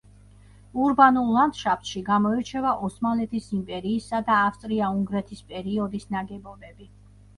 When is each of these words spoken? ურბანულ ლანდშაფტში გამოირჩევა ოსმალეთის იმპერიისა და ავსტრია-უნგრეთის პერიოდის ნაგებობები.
ურბანულ 0.85 1.27
ლანდშაფტში 1.33 2.01
გამოირჩევა 2.07 2.73
ოსმალეთის 2.89 3.49
იმპერიისა 3.59 4.23
და 4.31 4.41
ავსტრია-უნგრეთის 4.49 5.45
პერიოდის 5.53 6.09
ნაგებობები. 6.17 6.91